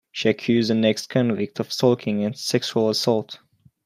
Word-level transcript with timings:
She 0.11 0.29
accused 0.29 0.71
an 0.71 0.83
ex-convict 0.83 1.59
of 1.59 1.71
stalking 1.71 2.23
and 2.23 2.35
sexual 2.35 2.89
assault. 2.89 3.37